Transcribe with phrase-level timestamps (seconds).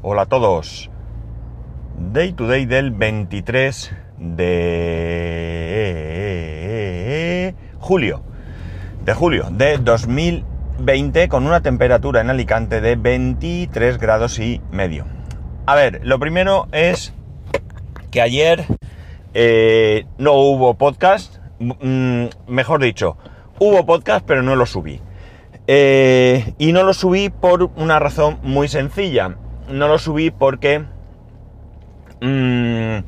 [0.00, 0.90] Hola a todos.
[2.12, 4.72] Day to day del 23 de
[7.80, 8.22] julio.
[9.04, 15.04] De julio de 2020 con una temperatura en Alicante de 23 grados y medio.
[15.66, 17.12] A ver, lo primero es
[18.12, 18.66] que ayer
[19.34, 21.38] eh, no hubo podcast.
[21.58, 23.16] Mm, mejor dicho,
[23.58, 25.00] hubo podcast pero no lo subí.
[25.66, 29.34] Eh, y no lo subí por una razón muy sencilla.
[29.70, 30.84] No lo subí porque...
[32.20, 32.98] Mmm,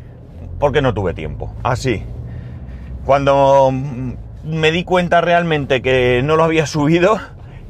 [0.58, 1.54] porque no tuve tiempo.
[1.62, 2.04] Así.
[3.04, 3.70] Cuando
[4.44, 7.18] me di cuenta realmente que no lo había subido,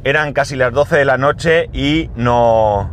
[0.04, 2.90] eran casi las 12 de la noche y no...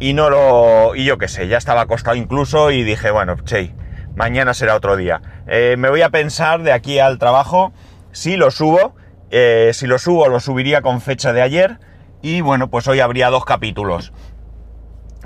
[0.00, 0.94] Y no lo...
[0.94, 3.72] Y yo qué sé, ya estaba acostado incluso y dije, bueno, che,
[4.16, 5.22] mañana será otro día.
[5.46, 7.72] Eh, me voy a pensar de aquí al trabajo
[8.12, 8.94] si lo subo
[9.36, 11.80] eh, si lo subo, lo subiría con fecha de ayer.
[12.22, 14.12] Y bueno, pues hoy habría dos capítulos.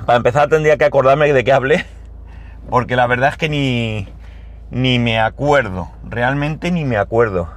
[0.06, 1.84] Para empezar tendría que acordarme de qué hablé.
[2.70, 4.08] Porque la verdad es que ni,
[4.70, 5.90] ni me acuerdo.
[6.04, 7.48] Realmente ni me acuerdo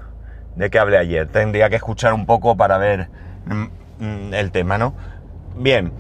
[0.56, 1.28] de qué hablé ayer.
[1.28, 3.10] Tendría que escuchar un poco para ver
[3.46, 3.64] mm,
[4.00, 4.94] mm, el tema, ¿no?
[5.56, 5.92] Bien.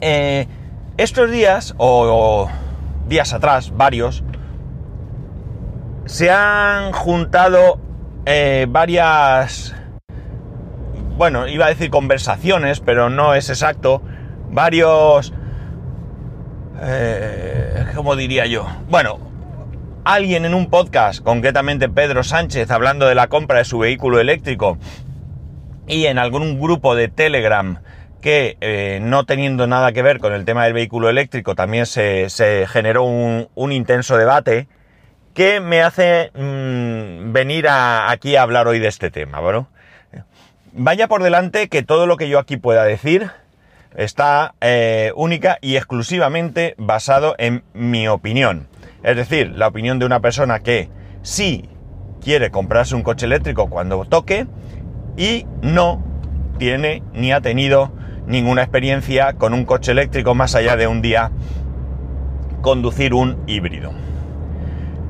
[0.00, 0.46] Eh,
[0.96, 2.48] estos días, o
[3.08, 4.24] días atrás, varios,
[6.06, 7.78] se han juntado
[8.26, 9.74] eh, varias,
[11.16, 14.02] bueno, iba a decir conversaciones, pero no es exacto,
[14.54, 15.34] varios,
[16.80, 18.68] eh, ¿cómo diría yo?
[18.88, 19.18] Bueno,
[20.04, 24.78] alguien en un podcast, concretamente Pedro Sánchez, hablando de la compra de su vehículo eléctrico,
[25.88, 27.80] y en algún grupo de Telegram
[28.20, 32.30] que eh, no teniendo nada que ver con el tema del vehículo eléctrico también se,
[32.68, 34.68] generó un, intenso debate,
[35.34, 39.66] ¿Qué me hace mm, venir aquí a hablar hoy de este tema, bueno.
[40.72, 43.32] Vaya por delante que todo lo que yo aquí pueda decir
[43.94, 48.68] está eh, única y exclusivamente basado en mi opinión.
[49.02, 50.88] Es decir, la opinión de una persona que
[51.22, 51.68] sí
[52.20, 54.46] quiere comprarse un coche eléctrico cuando toque
[55.16, 56.02] y no
[56.58, 57.92] tiene ni ha tenido
[58.26, 61.30] ninguna experiencia con un coche eléctrico más allá de un día
[62.62, 63.92] conducir un híbrido.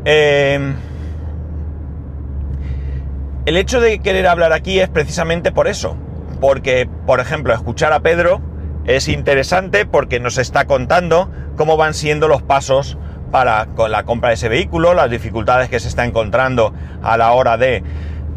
[0.05, 0.75] Eh,
[3.47, 5.97] el hecho de querer hablar aquí es precisamente por eso.
[6.41, 8.41] Porque, por ejemplo, escuchar a Pedro
[8.87, 12.99] es interesante porque nos está contando cómo van siendo los pasos
[13.31, 16.73] para la compra de ese vehículo, las dificultades que se está encontrando
[17.03, 17.83] a la hora de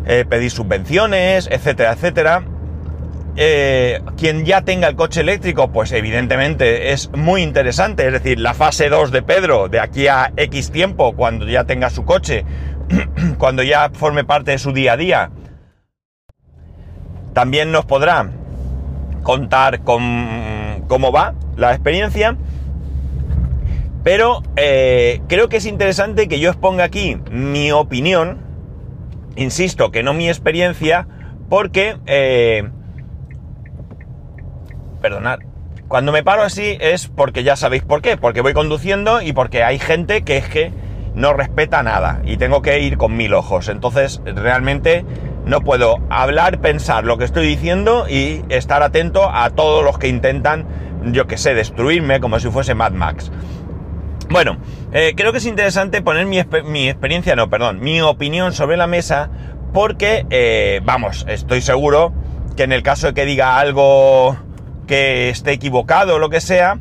[0.05, 2.43] eh, pedir subvenciones, etcétera, etcétera.
[3.39, 8.07] Eh, quien ya tenga el coche eléctrico, pues evidentemente es muy interesante.
[8.07, 11.91] Es decir, la fase 2 de Pedro, de aquí a X tiempo, cuando ya tenga
[11.91, 12.45] su coche,
[13.37, 15.29] cuando ya forme parte de su día a día,
[17.33, 18.31] también nos podrá
[19.27, 22.37] contar con cómo va la experiencia.
[24.01, 28.37] Pero eh, creo que es interesante que yo exponga aquí mi opinión,
[29.35, 31.09] insisto, que no mi experiencia,
[31.49, 32.69] porque eh,
[35.01, 35.39] perdonad.
[35.89, 39.61] Cuando me paro así es porque ya sabéis por qué, porque voy conduciendo y porque
[39.61, 40.71] hay gente que es que
[41.15, 43.67] no respeta nada y tengo que ir con mil ojos.
[43.67, 45.03] Entonces realmente
[45.47, 50.09] no puedo hablar, pensar lo que estoy diciendo y estar atento a todos los que
[50.09, 50.67] intentan,
[51.05, 53.31] yo que sé, destruirme como si fuese Mad Max.
[54.29, 54.57] Bueno,
[54.91, 56.37] eh, creo que es interesante poner mi,
[56.89, 59.29] experiencia, no, perdón, mi opinión sobre la mesa
[59.73, 62.13] porque, eh, vamos, estoy seguro
[62.57, 64.35] que en el caso de que diga algo
[64.85, 66.79] que esté equivocado o lo que sea,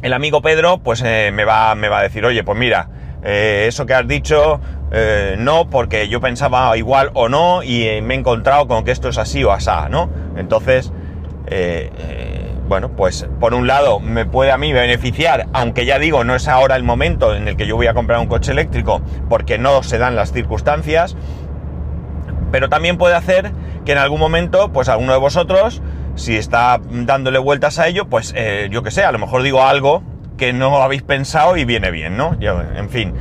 [0.00, 2.88] el amigo Pedro pues eh, me, va, me va a decir, oye, pues mira,
[3.22, 4.60] eso que has dicho,
[4.92, 9.08] eh, no, porque yo pensaba igual o no y me he encontrado con que esto
[9.08, 10.10] es así o asá, ¿no?
[10.36, 10.92] Entonces,
[12.68, 16.48] bueno, pues por un lado me puede a mí beneficiar, aunque ya digo, no es
[16.48, 19.82] ahora el momento en el que yo voy a comprar un coche eléctrico porque no
[19.82, 21.16] se dan las circunstancias,
[22.50, 23.52] pero también puede hacer
[23.84, 25.80] que en algún momento, pues alguno de vosotros
[26.16, 29.62] si está dándole vueltas a ello, pues eh, yo que sé, a lo mejor digo
[29.62, 30.02] algo
[30.36, 32.36] que no habéis pensado y viene bien, ¿no?
[32.40, 33.14] en fin.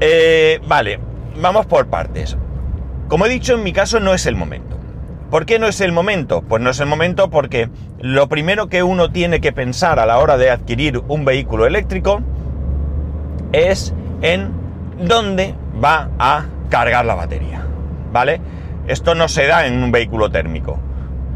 [0.00, 1.00] Eh, vale,
[1.40, 2.36] vamos por partes.
[3.08, 4.78] Como he dicho, en mi caso no es el momento.
[5.30, 6.42] ¿Por qué no es el momento?
[6.42, 7.68] Pues no es el momento porque
[8.00, 12.22] lo primero que uno tiene que pensar a la hora de adquirir un vehículo eléctrico
[13.52, 13.92] es
[14.22, 14.52] en
[14.98, 17.66] dónde va a cargar la batería.
[18.12, 18.40] ¿Vale?
[18.86, 20.78] Esto no se da en un vehículo térmico.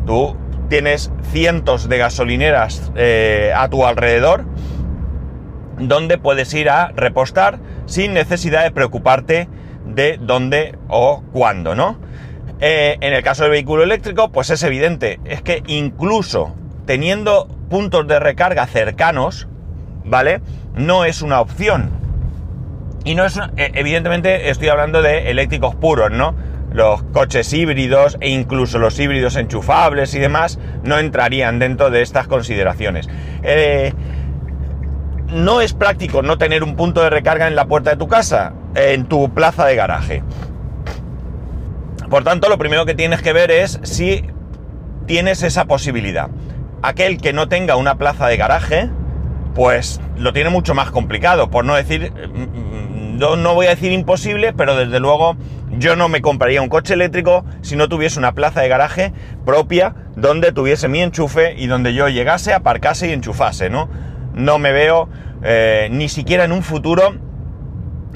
[0.06, 0.36] Tú
[0.68, 4.46] tienes cientos de gasolineras eh, a tu alrededor
[5.78, 9.48] donde puedes ir a repostar sin necesidad de preocuparte
[9.86, 11.98] de dónde o cuándo, ¿no?
[12.60, 16.54] Eh, en el caso del vehículo eléctrico, pues es evidente, es que incluso
[16.86, 19.48] teniendo puntos de recarga cercanos,
[20.04, 20.40] ¿vale?
[20.74, 21.90] No es una opción.
[23.04, 26.34] Y no es una- e- evidentemente estoy hablando de eléctricos puros, ¿no?
[26.72, 32.28] Los coches híbridos e incluso los híbridos enchufables y demás no entrarían dentro de estas
[32.28, 33.08] consideraciones.
[33.42, 33.92] Eh,
[35.32, 38.52] no es práctico no tener un punto de recarga en la puerta de tu casa,
[38.74, 40.22] en tu plaza de garaje.
[42.10, 44.26] Por tanto, lo primero que tienes que ver es si
[45.06, 46.28] tienes esa posibilidad.
[46.82, 48.90] Aquel que no tenga una plaza de garaje,
[49.54, 53.92] pues lo tiene mucho más complicado, por no decir, mm, no, no voy a decir
[53.92, 55.36] imposible, pero desde luego
[55.70, 59.12] yo no me compraría un coche eléctrico si no tuviese una plaza de garaje
[59.46, 63.88] propia donde tuviese mi enchufe y donde yo llegase, aparcase y enchufase, ¿no?
[64.34, 65.08] No me veo
[65.42, 67.14] eh, ni siquiera en un futuro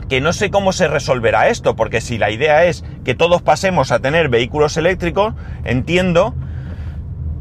[0.08, 3.90] que no sé cómo se resolverá esto, porque si la idea es que todos pasemos
[3.90, 5.34] a tener vehículos eléctricos,
[5.64, 6.34] entiendo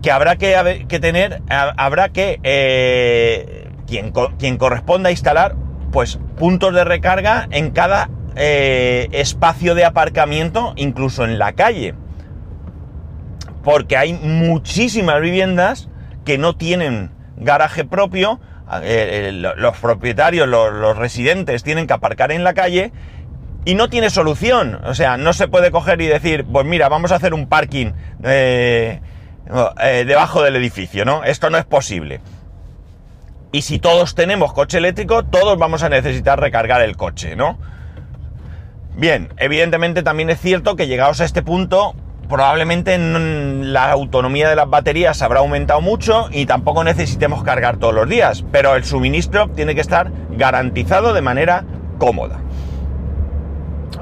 [0.01, 5.55] que habrá que, que tener, ha- habrá que, eh, quien, quien corresponda instalar,
[5.91, 11.93] pues puntos de recarga en cada eh, espacio de aparcamiento, incluso en la calle.
[13.63, 15.89] Porque hay muchísimas viviendas
[16.23, 18.39] que no tienen garaje propio,
[18.81, 22.91] eh, eh, lo- los propietarios, los, residentes tienen que aparcar en la calle
[23.65, 24.79] y no tiene solución.
[24.85, 27.91] O sea, no se puede coger y decir, pues mira, vamos a hacer un parking
[28.23, 29.01] eh,
[30.05, 31.23] debajo del edificio, ¿no?
[31.23, 32.21] Esto no es posible.
[33.51, 37.57] Y si todos tenemos coche eléctrico, todos vamos a necesitar recargar el coche, ¿no?
[38.97, 41.95] Bien, evidentemente también es cierto que llegados a este punto,
[42.27, 48.09] probablemente la autonomía de las baterías habrá aumentado mucho y tampoco necesitemos cargar todos los
[48.09, 51.65] días, pero el suministro tiene que estar garantizado de manera
[51.97, 52.39] cómoda.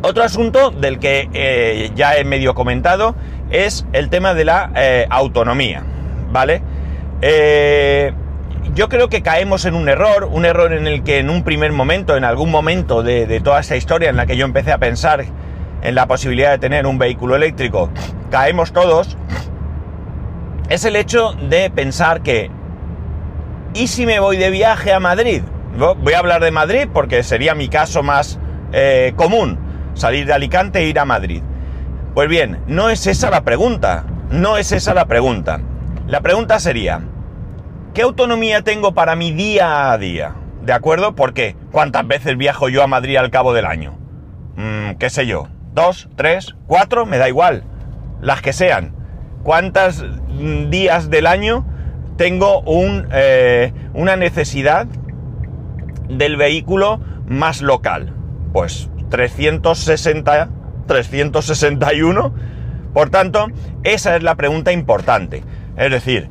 [0.01, 3.15] Otro asunto del que eh, ya he medio comentado
[3.49, 5.83] es el tema de la eh, autonomía,
[6.31, 6.61] ¿vale?
[7.21, 8.13] Eh,
[8.73, 11.71] yo creo que caemos en un error, un error en el que en un primer
[11.71, 15.25] momento, en algún momento de toda esta historia en la que yo empecé a pensar
[15.83, 17.89] en la posibilidad de tener un vehículo eléctrico,
[18.31, 19.17] caemos todos,
[20.69, 22.49] es el hecho de pensar que,
[23.73, 25.41] ¿y si me voy de viaje a Madrid?
[25.77, 28.39] Vo- Voy a hablar de Madrid porque sería mi caso más
[28.71, 29.59] eh, común,
[29.93, 31.41] salir de Alicante e ir a Madrid.
[32.13, 35.59] Pues bien, no es esa la pregunta, no es esa la pregunta.
[36.07, 37.01] La pregunta sería,
[37.93, 40.35] ¿qué autonomía tengo para mi día a día?
[40.61, 41.15] ¿De acuerdo?
[41.15, 43.97] Porque ¿cuántas veces viajo yo a Madrid al cabo del año?
[44.55, 45.47] Mm, ¿Qué sé yo?
[45.73, 46.07] ¿Dos?
[46.15, 46.55] ¿Tres?
[46.67, 47.05] ¿Cuatro?
[47.05, 47.63] Me da igual.
[48.21, 48.93] Las que sean.
[49.43, 51.65] ¿Cuántos mm, días del año
[52.15, 54.85] tengo un, eh, una necesidad
[56.07, 58.13] del vehículo más local?
[58.53, 60.49] Pues 360,
[60.85, 62.33] 361.
[62.93, 63.47] Por tanto,
[63.83, 65.43] esa es la pregunta importante.
[65.75, 66.29] Es decir,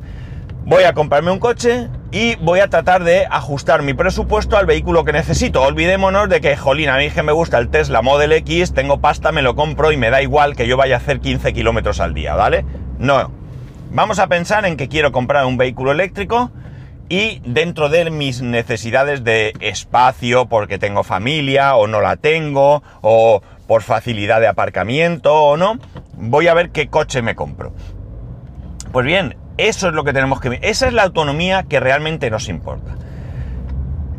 [0.65, 5.03] voy a comprarme un coche y voy a tratar de ajustar mi presupuesto al vehículo
[5.03, 5.63] que necesito.
[5.63, 9.31] Olvidémonos de que, jolín, a mí que me gusta el Tesla Model X, tengo pasta,
[9.31, 12.13] me lo compro y me da igual que yo vaya a hacer 15 kilómetros al
[12.13, 12.65] día, ¿vale?
[12.99, 13.31] No.
[13.89, 16.51] Vamos a pensar en que quiero comprar un vehículo eléctrico
[17.09, 23.41] y dentro de mis necesidades de espacio, porque tengo familia o no la tengo, o
[23.65, 25.79] por facilidad de aparcamiento o no,
[26.13, 27.73] voy a ver qué coche me compro.
[28.91, 30.59] Pues bien, eso es lo que tenemos que ver.
[30.63, 32.95] Esa es la autonomía que realmente nos importa.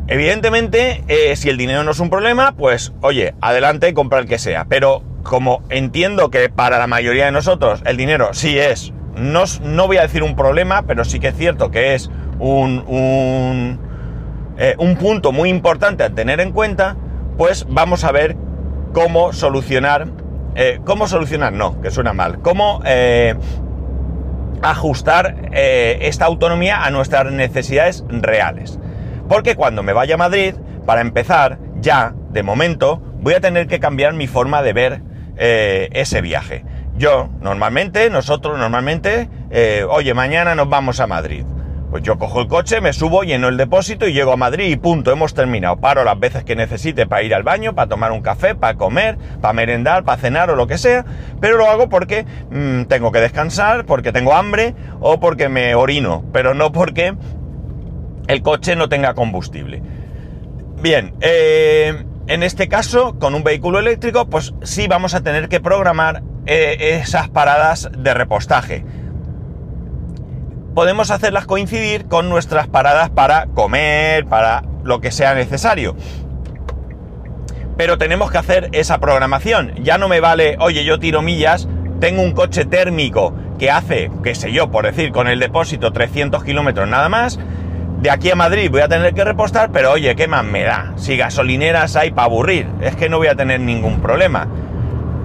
[0.07, 4.37] Evidentemente, eh, si el dinero no es un problema, pues oye, adelante, compra el que
[4.37, 4.65] sea.
[4.65, 9.87] Pero como entiendo que para la mayoría de nosotros el dinero sí es, no, no
[9.87, 13.79] voy a decir un problema, pero sí que es cierto que es un, un,
[14.57, 16.95] eh, un punto muy importante a tener en cuenta,
[17.37, 18.37] pues vamos a ver
[18.93, 20.07] cómo solucionar,
[20.53, 22.81] eh, cómo solucionar, no, que suena mal, cómo
[24.69, 28.79] ajustar eh, esta autonomía a nuestras necesidades reales.
[29.27, 30.55] Porque cuando me vaya a Madrid,
[30.85, 35.01] para empezar, ya, de momento, voy a tener que cambiar mi forma de ver
[35.37, 36.63] eh, ese viaje.
[36.97, 41.43] Yo, normalmente, nosotros normalmente, eh, oye, mañana nos vamos a Madrid.
[41.95, 44.75] Pues yo cojo el coche, me subo, lleno el depósito y llego a Madrid y
[44.75, 45.77] punto, hemos terminado.
[45.77, 49.17] Paro las veces que necesite para ir al baño, para tomar un café, para comer,
[49.39, 51.05] para merendar, para cenar o lo que sea,
[51.39, 56.25] pero lo hago porque mm, tengo que descansar, porque tengo hambre o porque me orino,
[56.33, 57.15] pero no porque
[58.27, 59.81] el coche no tenga combustible.
[60.81, 65.61] Bien, eh, en este caso, con un vehículo eléctrico, pues sí vamos a tener que
[65.61, 68.83] programar eh, esas paradas de repostaje.
[70.75, 75.95] Podemos hacerlas coincidir con nuestras paradas para comer, para lo que sea necesario.
[77.77, 79.73] Pero tenemos que hacer esa programación.
[79.81, 81.69] Ya no me vale, oye, yo tiro millas,
[82.01, 86.43] tengo un coche térmico que hace, qué sé yo, por decir, con el depósito 300
[86.43, 87.39] kilómetros nada más,
[88.01, 90.91] de aquí a Madrid voy a tener que repostar, pero oye, ¿qué más me da?
[90.97, 94.49] Si gasolineras hay para aburrir, es que no voy a tener ningún problema.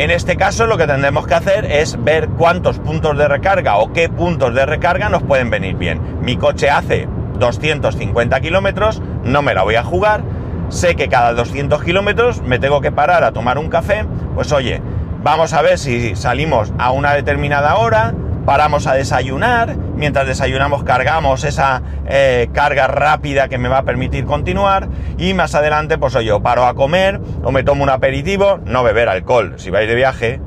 [0.01, 3.93] En este caso lo que tendremos que hacer es ver cuántos puntos de recarga o
[3.93, 6.23] qué puntos de recarga nos pueden venir bien.
[6.23, 7.07] Mi coche hace
[7.39, 10.23] 250 kilómetros, no me la voy a jugar,
[10.71, 14.81] sé que cada 200 kilómetros me tengo que parar a tomar un café, pues oye,
[15.23, 21.45] vamos a ver si salimos a una determinada hora, paramos a desayunar, mientras desayunamos cargamos
[21.45, 26.29] esa eh, carga rápida que me va a permitir continuar y más adelante pues oye,
[26.29, 29.95] yo paro a comer o me tomo un aperitivo, no beber alcohol si vais de
[29.95, 30.41] viaje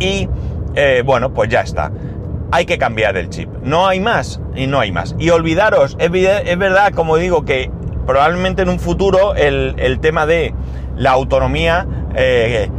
[0.00, 0.28] y
[0.74, 1.90] eh, bueno, pues ya está.
[2.52, 3.48] Hay que cambiar el chip.
[3.62, 5.16] No hay más y no hay más.
[5.18, 7.70] Y olvidaros, es, verdad, como digo, que
[8.06, 10.54] probablemente en un futuro el, tema de
[10.96, 12.70] la autonomía eh,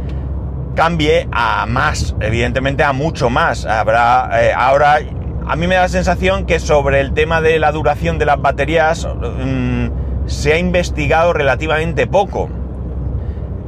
[0.78, 3.66] cambie a más, evidentemente a mucho más.
[3.66, 5.00] Habrá eh, ahora,
[5.44, 8.40] a mí me da la sensación que sobre el tema de la duración de las
[8.40, 12.48] baterías mm, se ha investigado relativamente poco.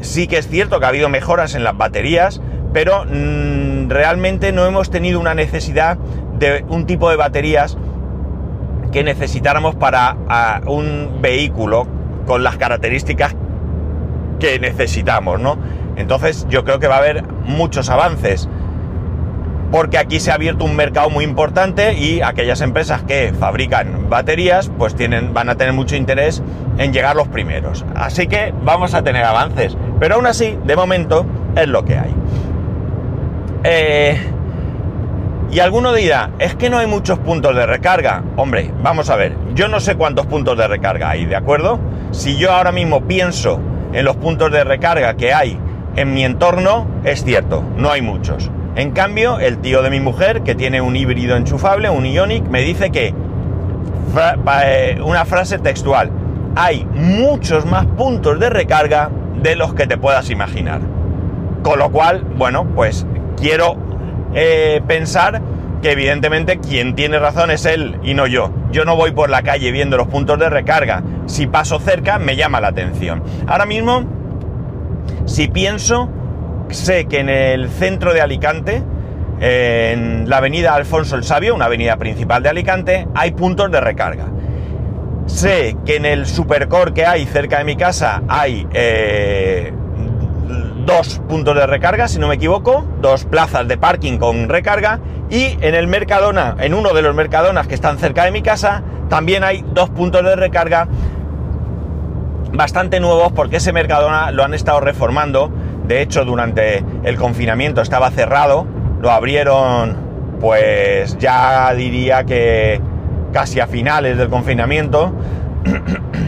[0.00, 2.40] Sí que es cierto que ha habido mejoras en las baterías,
[2.72, 5.98] pero mm, realmente no hemos tenido una necesidad
[6.38, 7.76] de un tipo de baterías
[8.92, 10.14] que necesitáramos para
[10.64, 11.88] un vehículo
[12.24, 13.34] con las características
[14.38, 15.58] que necesitamos, ¿no?
[16.00, 18.48] Entonces yo creo que va a haber muchos avances.
[19.70, 24.68] Porque aquí se ha abierto un mercado muy importante y aquellas empresas que fabrican baterías
[24.76, 26.42] pues tienen, van a tener mucho interés
[26.78, 27.84] en llegar los primeros.
[27.94, 29.76] Así que vamos a tener avances.
[30.00, 32.14] Pero aún así, de momento, es lo que hay.
[33.62, 34.18] Eh,
[35.52, 38.22] y alguno dirá, es que no hay muchos puntos de recarga.
[38.36, 41.80] Hombre, vamos a ver, yo no sé cuántos puntos de recarga hay, ¿de acuerdo?
[42.12, 43.60] Si yo ahora mismo pienso
[43.92, 45.58] en los puntos de recarga que hay
[45.96, 48.50] en mi entorno es cierto, no hay muchos.
[48.76, 52.62] En cambio, el tío de mi mujer, que tiene un híbrido enchufable, un Ionic, me
[52.62, 53.12] dice que,
[54.64, 56.10] eh, una frase textual,
[56.56, 59.10] hay muchos más puntos de recarga
[59.42, 60.80] de los que te puedas imaginar.
[61.62, 63.06] Con lo cual, bueno, pues
[63.36, 63.76] quiero
[64.34, 65.42] eh, pensar
[65.82, 68.50] que evidentemente quien tiene razón es él y no yo.
[68.70, 71.02] Yo no voy por la calle viendo los puntos de recarga.
[71.26, 73.22] Si paso cerca, me llama la atención.
[73.46, 74.04] Ahora mismo
[75.30, 76.08] si pienso,
[76.70, 78.82] sé que en el centro de Alicante,
[79.38, 84.26] en la avenida Alfonso el Sabio, una avenida principal de Alicante, hay puntos de recarga.
[85.26, 89.72] Sé que en el supercore que hay cerca de mi casa hay eh,
[90.84, 94.98] dos puntos de recarga, si no me equivoco, dos plazas de parking con recarga
[95.30, 98.82] y en el Mercadona, en uno de los Mercadonas que están cerca de mi casa,
[99.08, 100.88] también hay dos puntos de recarga
[102.52, 105.50] bastante nuevos porque ese Mercadona lo han estado reformando.
[105.86, 108.66] De hecho, durante el confinamiento estaba cerrado.
[109.00, 109.96] Lo abrieron,
[110.40, 112.80] pues ya diría que
[113.32, 115.12] casi a finales del confinamiento.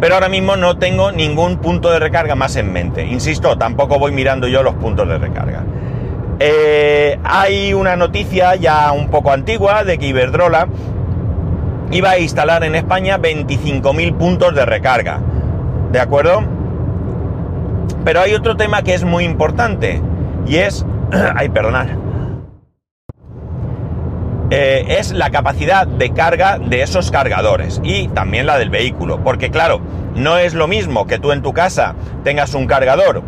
[0.00, 3.04] Pero ahora mismo no tengo ningún punto de recarga más en mente.
[3.04, 5.64] Insisto, tampoco voy mirando yo los puntos de recarga.
[6.38, 10.68] Eh, hay una noticia ya un poco antigua de que Iberdrola
[11.90, 15.20] iba a instalar en España 25.000 puntos de recarga.
[15.92, 16.42] ¿De acuerdo?
[18.04, 20.00] Pero hay otro tema que es muy importante
[20.46, 20.84] y es...
[21.34, 21.96] ay, perdonar.
[24.50, 29.22] Eh, es la capacidad de carga de esos cargadores y también la del vehículo.
[29.22, 29.80] Porque claro,
[30.14, 33.22] no es lo mismo que tú en tu casa tengas un cargador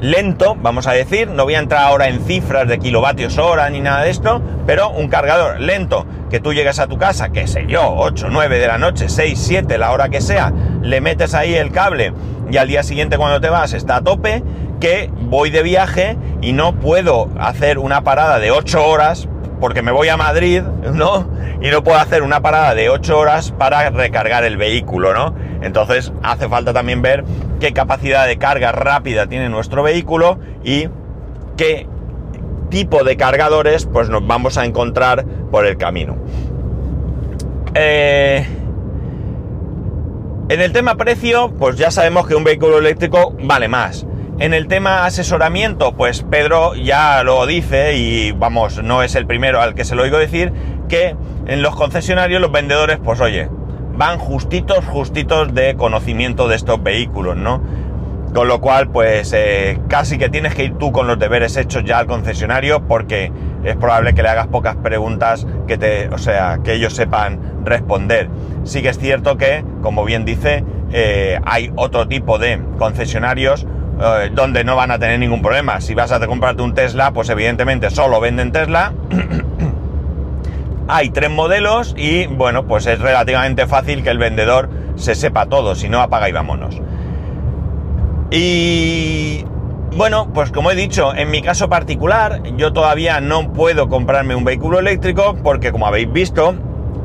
[0.00, 3.80] lento, vamos a decir, no voy a entrar ahora en cifras de kilovatios hora ni
[3.80, 7.66] nada de esto, pero un cargador lento, que tú llegues a tu casa, qué sé
[7.66, 10.52] yo, 8, 9 de la noche, 6, 7, la hora que sea,
[10.82, 12.12] le metes ahí el cable
[12.50, 14.42] y al día siguiente cuando te vas está a tope,
[14.80, 19.28] que voy de viaje y no puedo hacer una parada de 8 horas
[19.60, 21.28] porque me voy a Madrid, ¿no?
[21.60, 25.34] Y no puedo hacer una parada de 8 horas para recargar el vehículo, ¿no?
[25.62, 27.24] Entonces hace falta también ver
[27.60, 30.88] qué capacidad de carga rápida tiene nuestro vehículo y
[31.56, 31.86] qué
[32.70, 36.16] tipo de cargadores pues nos vamos a encontrar por el camino.
[37.74, 38.46] Eh,
[40.48, 44.06] en el tema precio, pues ya sabemos que un vehículo eléctrico vale más.
[44.40, 49.60] En el tema asesoramiento, pues Pedro ya lo dice y vamos, no es el primero
[49.60, 50.50] al que se lo oigo decir,
[50.88, 51.14] que
[51.46, 53.50] en los concesionarios los vendedores, pues oye,
[53.98, 57.62] van justitos, justitos de conocimiento de estos vehículos, ¿no?
[58.32, 61.84] Con lo cual, pues eh, casi que tienes que ir tú con los deberes hechos
[61.84, 63.30] ya al concesionario porque
[63.62, 68.30] es probable que le hagas pocas preguntas que te, o sea, que ellos sepan responder.
[68.64, 73.66] Sí que es cierto que, como bien dice, eh, hay otro tipo de concesionarios
[74.00, 75.80] eh, donde no van a tener ningún problema.
[75.80, 78.92] Si vas a comprarte un Tesla, pues evidentemente solo venden Tesla.
[80.88, 85.74] Hay tres modelos y bueno, pues es relativamente fácil que el vendedor se sepa todo,
[85.74, 86.80] si no apaga y vámonos.
[88.30, 89.44] Y
[89.96, 94.44] bueno, pues como he dicho, en mi caso particular, yo todavía no puedo comprarme un
[94.44, 96.54] vehículo eléctrico porque como habéis visto,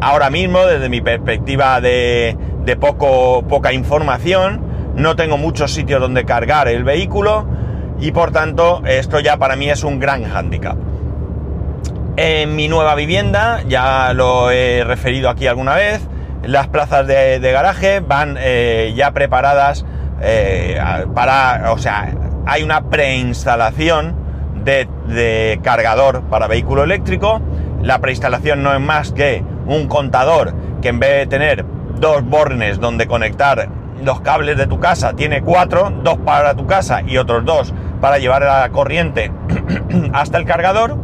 [0.01, 4.64] ahora mismo desde mi perspectiva de, de poco, poca información,
[4.95, 7.45] no tengo muchos sitios donde cargar el vehículo
[7.99, 10.77] y por tanto esto ya para mí es un gran hándicap.
[12.17, 16.07] En mi nueva vivienda, ya lo he referido aquí alguna vez,
[16.43, 19.85] las plazas de, garaje van eh, ya preparadas
[20.21, 20.79] eh,
[21.13, 22.13] para, o sea,
[22.45, 24.15] hay una preinstalación
[24.63, 27.41] de, de cargador para vehículo eléctrico.
[27.81, 31.65] La preinstalación no es más que un contador que en vez de tener
[31.99, 33.67] dos bornes donde conectar
[34.03, 38.17] los cables de tu casa, tiene cuatro, dos para tu casa y otros dos para
[38.17, 39.31] llevar la corriente
[40.13, 40.97] hasta el cargador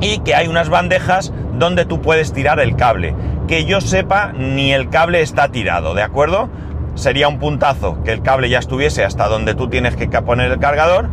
[0.00, 3.14] y que hay unas bandejas donde tú puedes tirar el cable.
[3.46, 6.48] Que yo sepa, ni el cable está tirado, ¿de acuerdo?
[6.94, 10.58] Sería un puntazo que el cable ya estuviese hasta donde tú tienes que poner el
[10.58, 11.08] cargador.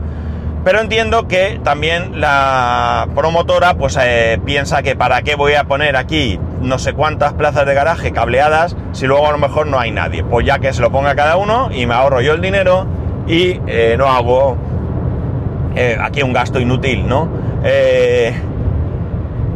[0.69, 5.95] Pero entiendo que también la promotora pues eh, piensa que para qué voy a poner
[5.95, 9.89] aquí no sé cuántas plazas de garaje cableadas si luego a lo mejor no hay
[9.89, 10.23] nadie.
[10.23, 12.85] Pues ya que se lo ponga cada uno y me ahorro yo el dinero
[13.25, 14.57] y eh, no hago
[15.75, 17.27] eh, aquí un gasto inútil, ¿no?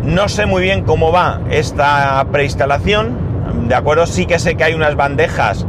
[0.01, 4.07] no sé muy bien cómo va esta preinstalación, ¿de acuerdo?
[4.07, 5.67] Sí que sé que hay unas bandejas